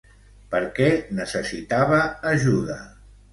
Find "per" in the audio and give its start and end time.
0.53-0.61